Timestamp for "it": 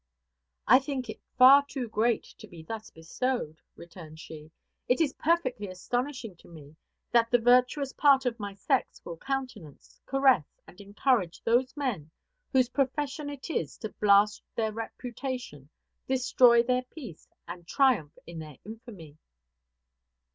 1.11-1.21, 4.87-4.99, 13.29-13.51